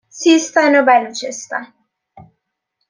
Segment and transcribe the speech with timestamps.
[0.09, 1.73] سیستان و بلوچستان